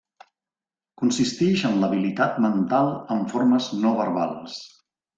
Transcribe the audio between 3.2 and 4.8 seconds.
formes no verbals.